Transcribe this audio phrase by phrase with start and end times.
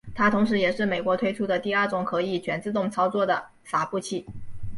[0.15, 4.25] 它同时也是美国推出的第二种可以全自动操作的洒布器。